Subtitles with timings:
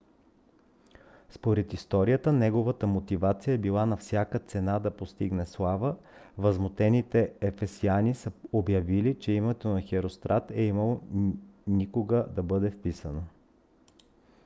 [1.29, 5.95] според историята неговата мотивация е била на всяка цена да постигне слава.
[6.37, 11.01] възмутените ефесяни са обявили че името на херострат е нямало
[11.67, 13.21] никога да бъде вписано